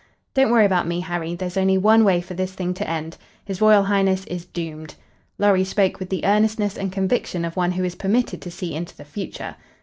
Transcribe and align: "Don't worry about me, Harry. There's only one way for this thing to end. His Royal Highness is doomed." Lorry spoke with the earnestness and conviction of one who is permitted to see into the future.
"Don't 0.33 0.49
worry 0.49 0.65
about 0.65 0.87
me, 0.87 1.01
Harry. 1.01 1.35
There's 1.35 1.57
only 1.57 1.77
one 1.77 2.03
way 2.03 2.21
for 2.21 2.33
this 2.33 2.53
thing 2.53 2.73
to 2.73 2.89
end. 2.89 3.17
His 3.45 3.61
Royal 3.61 3.83
Highness 3.83 4.25
is 4.25 4.45
doomed." 4.47 4.95
Lorry 5.37 5.63
spoke 5.63 5.99
with 5.99 6.09
the 6.09 6.25
earnestness 6.25 6.75
and 6.75 6.91
conviction 6.91 7.45
of 7.45 7.55
one 7.55 7.73
who 7.73 7.83
is 7.83 7.93
permitted 7.93 8.41
to 8.41 8.49
see 8.49 8.73
into 8.73 8.97
the 8.97 9.05
future. 9.05 9.57